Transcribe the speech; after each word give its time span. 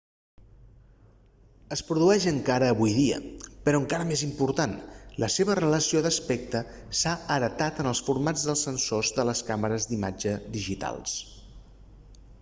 es 1.75 1.81
produeix 1.89 2.23
encara 2.31 2.69
avui 2.75 2.93
dia 2.99 3.17
però 3.67 3.81
encara 3.83 4.07
més 4.13 4.23
important 4.27 4.73
la 5.25 5.29
seva 5.35 5.57
relació 5.61 6.01
d'aspecte 6.07 6.61
s'ha 7.01 7.13
heretat 7.37 7.81
en 7.85 7.89
els 7.91 8.01
formats 8.09 8.47
dels 8.49 8.67
sensors 8.69 9.11
de 9.19 9.27
les 9.33 9.43
càmeres 9.51 9.85
d'imatge 9.93 10.33
digitals 10.57 11.19